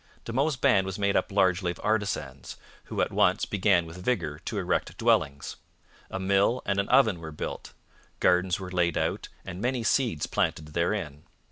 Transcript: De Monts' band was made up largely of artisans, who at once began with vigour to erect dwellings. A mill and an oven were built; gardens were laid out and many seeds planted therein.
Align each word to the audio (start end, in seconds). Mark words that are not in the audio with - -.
De 0.25 0.33
Monts' 0.33 0.55
band 0.55 0.87
was 0.87 0.97
made 0.97 1.15
up 1.15 1.31
largely 1.31 1.69
of 1.69 1.79
artisans, 1.83 2.57
who 2.85 3.01
at 3.01 3.11
once 3.13 3.45
began 3.45 3.85
with 3.85 4.03
vigour 4.03 4.39
to 4.39 4.57
erect 4.57 4.97
dwellings. 4.97 5.57
A 6.09 6.19
mill 6.19 6.63
and 6.65 6.79
an 6.79 6.89
oven 6.89 7.19
were 7.19 7.31
built; 7.31 7.73
gardens 8.19 8.59
were 8.59 8.71
laid 8.71 8.97
out 8.97 9.27
and 9.45 9.61
many 9.61 9.83
seeds 9.83 10.25
planted 10.25 10.69
therein. 10.69 11.25